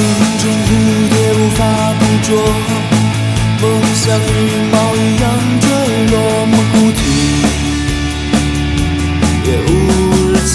[0.00, 0.68] 梦中蝴
[1.10, 1.60] 蝶无法
[1.98, 2.28] 捕捉，
[3.60, 3.64] 梦
[3.94, 4.20] 像羽
[4.72, 5.24] 毛一样
[5.60, 5.64] 坠
[6.10, 6.14] 落，
[6.46, 7.02] 梦不停，
[9.44, 9.68] 也无
[10.46, 10.52] 期。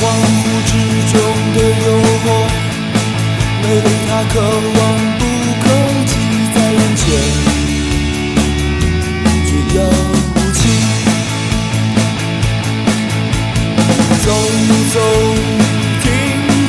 [0.00, 0.02] 恍
[0.40, 0.72] 惚之
[1.12, 1.14] 中
[1.54, 1.86] 的诱
[2.24, 2.26] 惑，
[3.62, 4.80] 没被他渴望
[5.18, 5.29] 不。
[14.30, 14.36] 走
[14.94, 15.00] 走
[16.02, 16.06] 停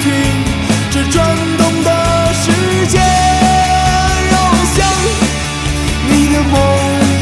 [0.01, 0.05] 停，
[0.89, 1.15] 这转
[1.59, 1.89] 动的
[2.33, 2.49] 世
[2.87, 4.35] 界，又
[4.73, 4.77] 像
[6.09, 6.55] 你的模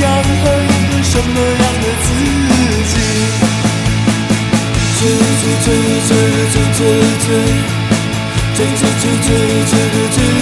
[0.02, 0.06] 样，
[0.42, 2.08] 和一个什么样的自
[2.88, 2.96] 己？
[4.96, 5.02] 最
[5.40, 5.68] 最最
[6.08, 6.12] 最
[6.48, 6.88] 最
[8.56, 9.28] 最最最
[9.66, 9.74] 最
[10.16, 10.39] 最。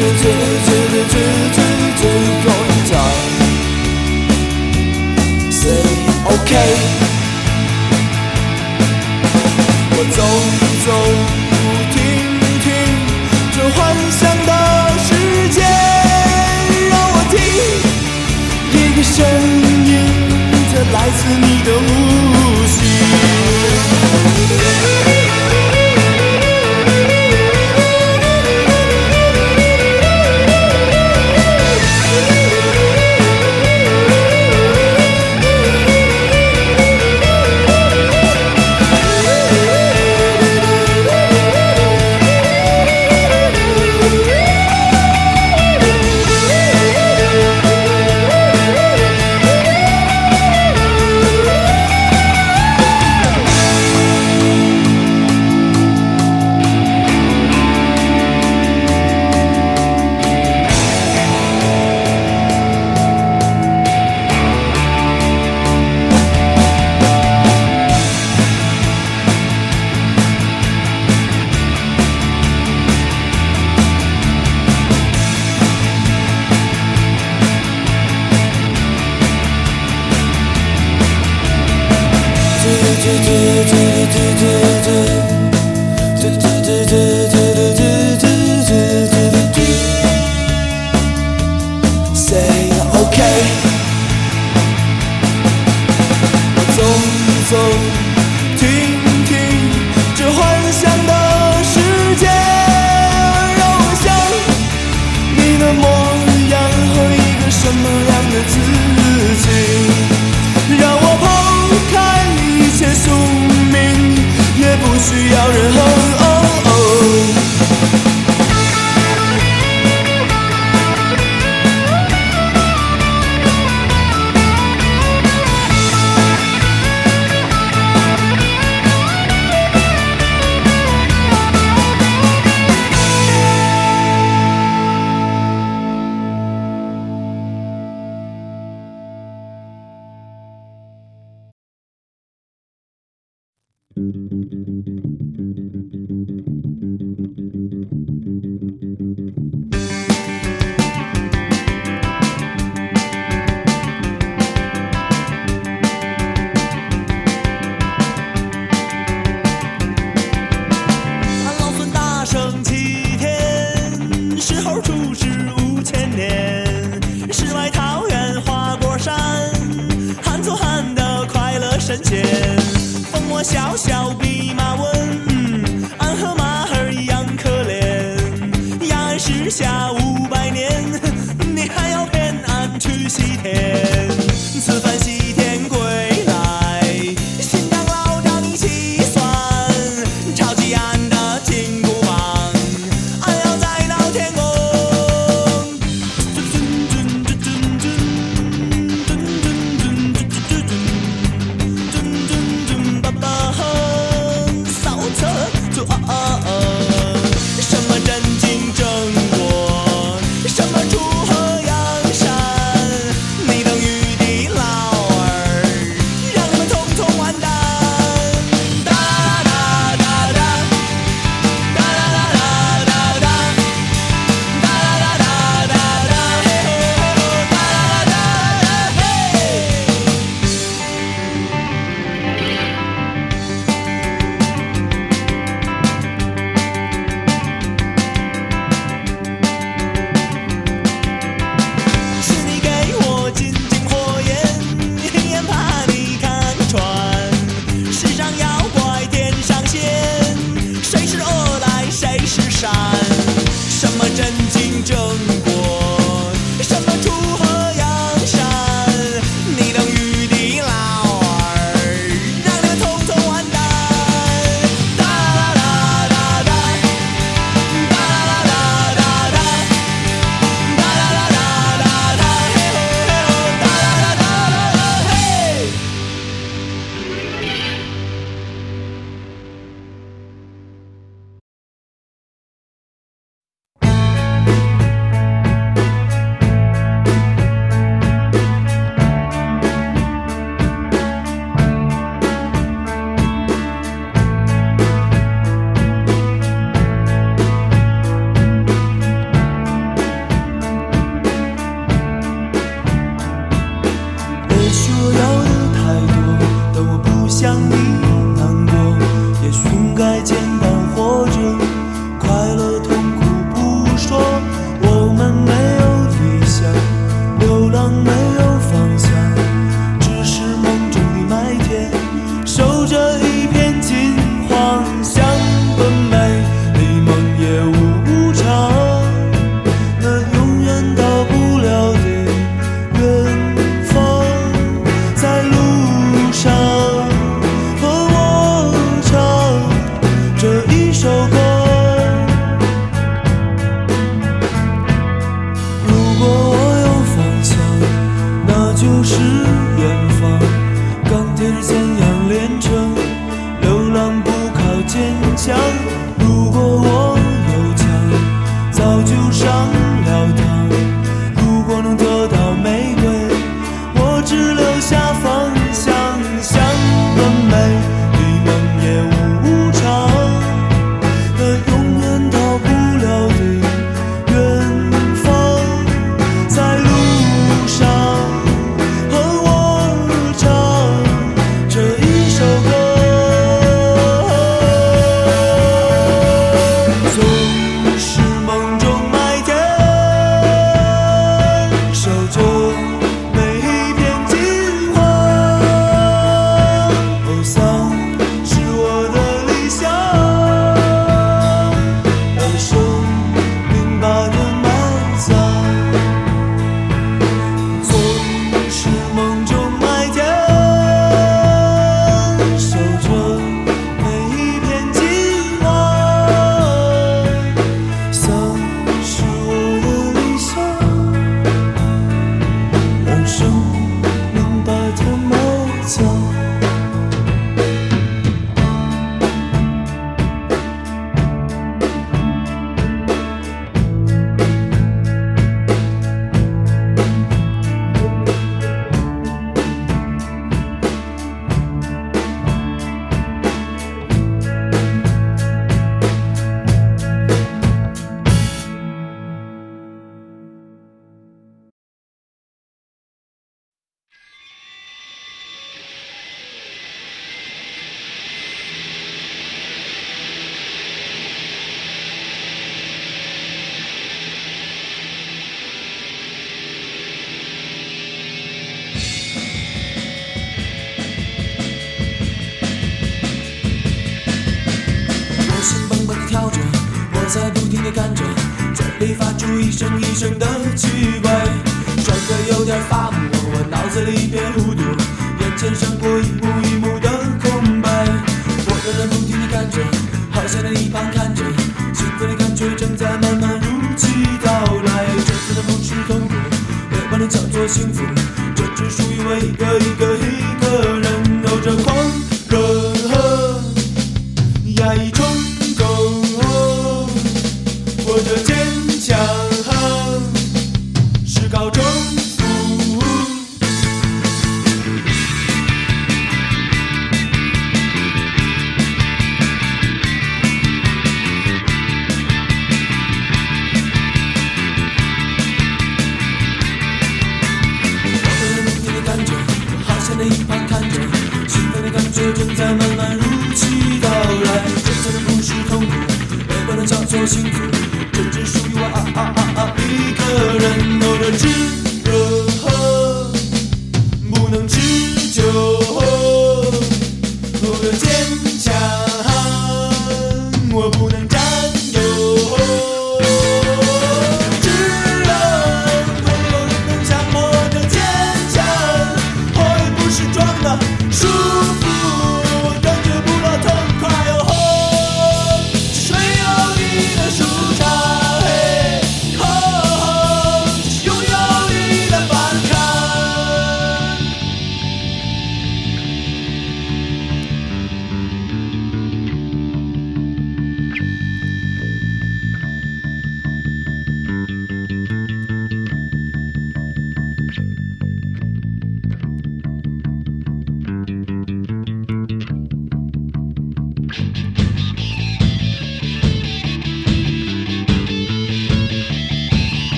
[0.00, 0.39] to do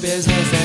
[0.00, 0.57] business.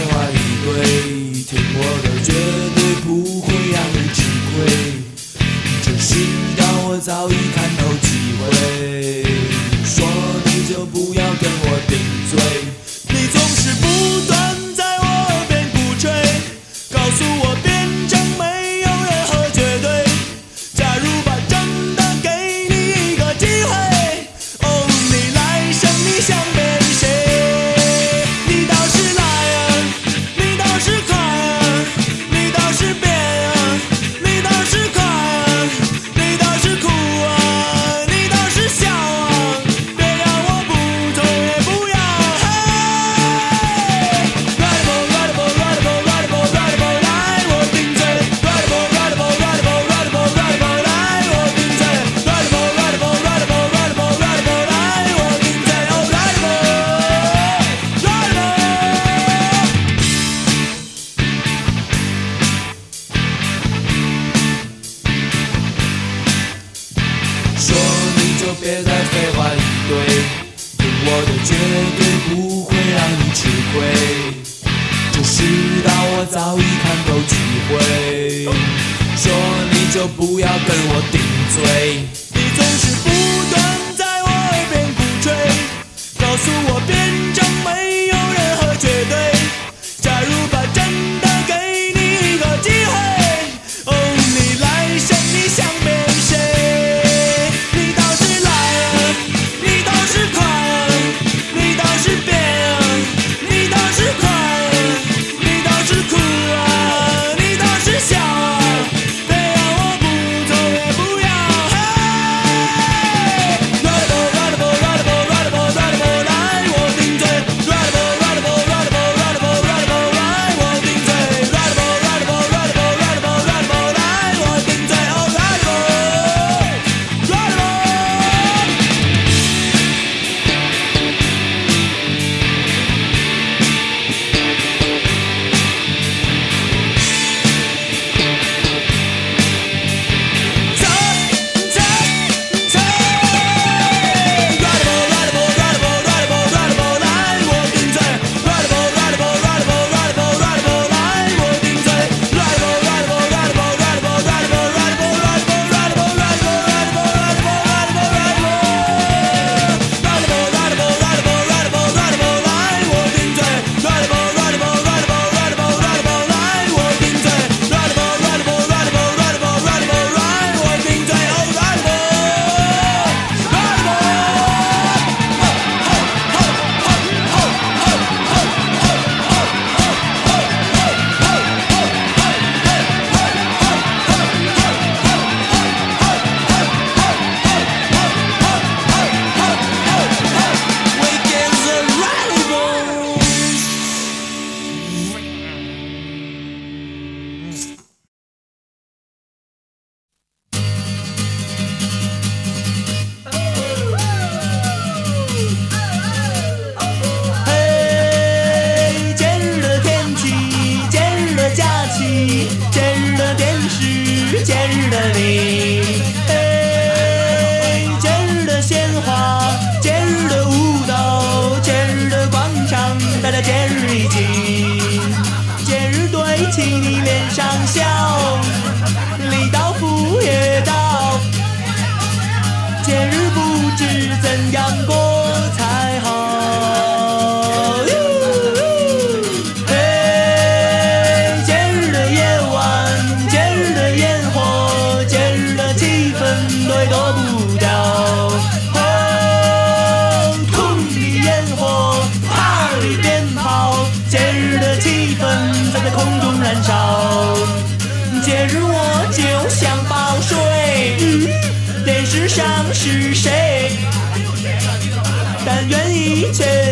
[266.34, 266.63] teacher.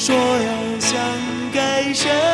[0.00, 0.98] 说要想
[1.52, 2.29] 给谁？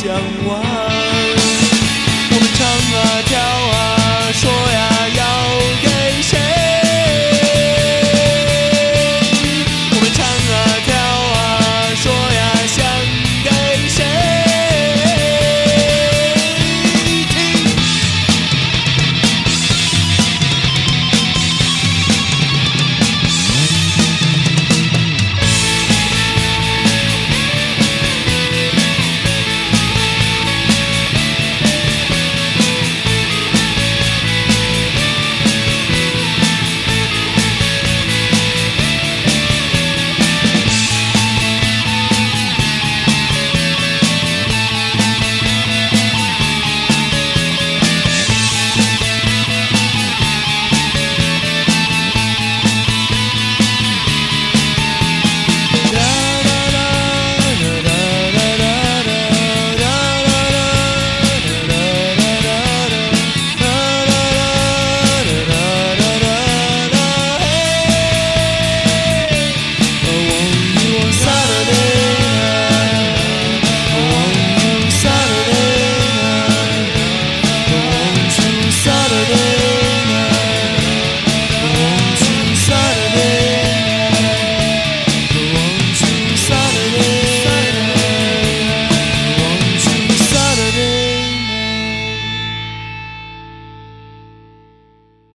[0.00, 0.47] 故